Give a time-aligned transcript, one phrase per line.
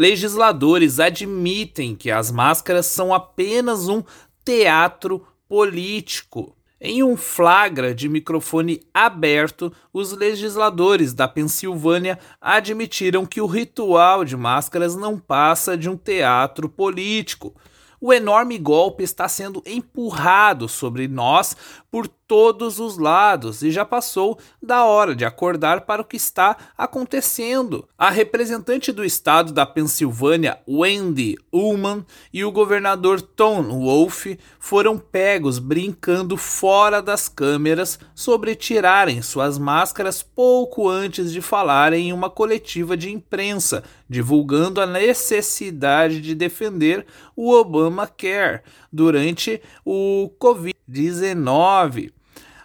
[0.00, 4.02] legisladores admitem que as máscaras são apenas um
[4.42, 6.56] teatro político.
[6.80, 14.38] Em um flagra de microfone aberto, os legisladores da Pensilvânia admitiram que o ritual de
[14.38, 17.54] máscaras não passa de um teatro político.
[18.00, 21.54] O enorme golpe está sendo empurrado sobre nós
[21.90, 26.56] por todos os lados e já passou da hora de acordar para o que está
[26.78, 27.88] acontecendo.
[27.98, 34.26] A representante do estado da Pensilvânia, Wendy Ullman, e o governador Tom Wolf
[34.60, 42.12] foram pegos brincando fora das câmeras sobre tirarem suas máscaras pouco antes de falarem em
[42.12, 47.06] uma coletiva de imprensa, divulgando a necessidade de defender
[47.36, 52.12] o Obamacare durante o Covid-19.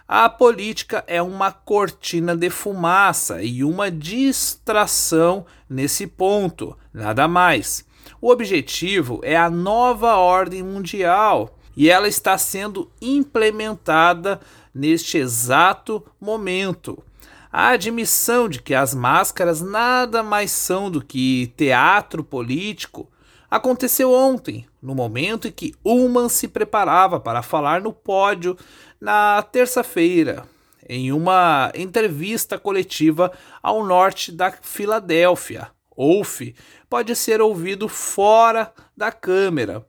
[0.08, 7.84] A política é uma cortina de fumaça e uma distração nesse ponto, nada mais.
[8.20, 14.40] O objetivo é a nova ordem mundial e ela está sendo implementada
[14.74, 17.02] neste exato momento.
[17.52, 23.08] A admissão de que as máscaras nada mais são do que teatro político
[23.50, 28.56] aconteceu ontem, no momento em que Ullman se preparava para falar no pódio
[29.00, 30.44] na terça-feira,
[30.88, 35.68] em uma entrevista coletiva ao norte da Filadélfia.
[35.96, 36.42] Wolf
[36.90, 39.84] pode ser ouvido fora da câmera,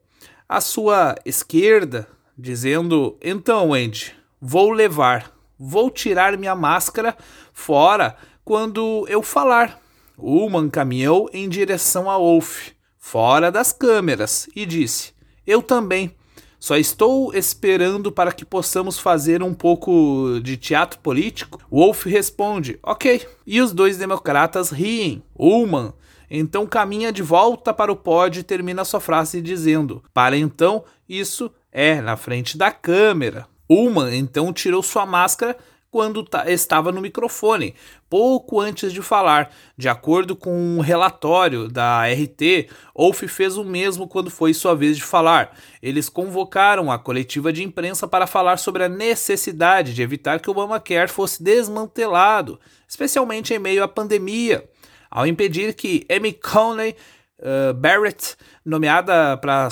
[0.48, 7.16] à sua esquerda, dizendo: Então, Andy, vou levar, vou tirar minha máscara
[7.54, 9.80] fora quando eu falar.
[10.18, 15.14] Ullman caminhou em direção a Wolf fora das câmeras, e disse:
[15.46, 16.16] Eu também.
[16.60, 21.62] Só estou esperando para que possamos fazer um pouco de teatro político.
[21.72, 23.26] Wolf responde: Ok.
[23.46, 25.24] E os dois democratas riem.
[25.38, 25.94] Ullman
[26.30, 31.52] então caminha de volta para o pódio e termina sua frase dizendo: Para então, isso
[31.72, 33.48] é na frente da câmera.
[33.70, 35.58] Ullman então tirou sua máscara
[35.90, 37.74] quando estava no microfone,
[38.10, 39.52] pouco antes de falar.
[39.78, 44.98] De acordo com um relatório da RT, Wolf fez o mesmo quando foi sua vez
[44.98, 45.58] de falar.
[45.82, 50.52] Eles convocaram a coletiva de imprensa para falar sobre a necessidade de evitar que o
[50.52, 54.70] Obamacare fosse desmantelado, especialmente em meio à pandemia,
[55.10, 56.96] ao impedir que Amy Coney
[57.40, 59.70] uh, Barrett, nomeada para a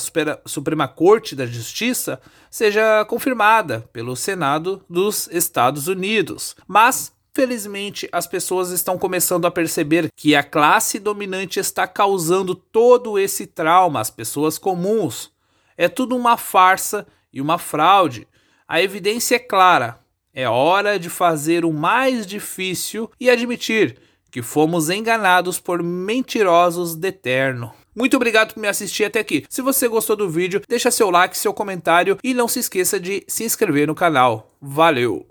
[0.48, 6.56] Suprema Corte da Justiça, seja confirmada pelo Senado dos Estados Unidos.
[6.68, 13.20] Mas Felizmente, as pessoas estão começando a perceber que a classe dominante está causando todo
[13.20, 15.34] esse trauma às pessoas comuns.
[15.76, 18.26] É tudo uma farsa e uma fraude.
[18.66, 20.00] A evidência é clara.
[20.34, 24.00] É hora de fazer o mais difícil e admitir
[24.36, 27.72] que fomos enganados por mentirosos de eterno.
[27.96, 29.46] Muito obrigado por me assistir até aqui.
[29.50, 33.24] Se você gostou do vídeo, deixa seu like, seu comentário e não se esqueça de
[33.30, 34.52] se inscrever no canal.
[34.62, 35.24] Valeu!